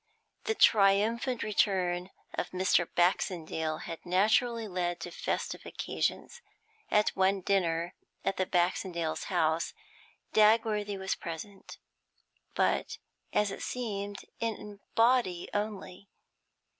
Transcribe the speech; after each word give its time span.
The 0.45 0.55
triumphant 0.55 1.43
return 1.43 2.09
of 2.33 2.49
Mr. 2.49 2.89
Baxendale 2.95 3.77
had 3.85 4.03
naturally 4.03 4.67
led 4.67 4.99
to 5.01 5.11
festive 5.11 5.63
occasions; 5.63 6.41
at 6.89 7.09
one 7.09 7.41
dinner 7.41 7.93
at 8.25 8.37
the 8.37 8.47
Baxendales' 8.47 9.25
house 9.25 9.75
Dagworthy 10.33 10.97
was 10.97 11.13
present, 11.13 11.77
but, 12.55 12.97
as 13.31 13.51
it 13.51 13.61
seemed, 13.61 14.25
in 14.39 14.55
the 14.71 14.79
body 14.95 15.47
only. 15.53 16.09